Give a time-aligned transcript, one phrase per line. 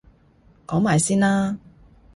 [0.65, 1.59] 講埋先啦！